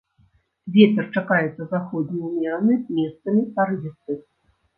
Вецер 0.77 1.05
чакаецца 1.21 1.67
заходні 1.73 2.19
ўмераны, 2.29 2.73
месцамі 2.97 3.45
парывісты. 3.61 4.19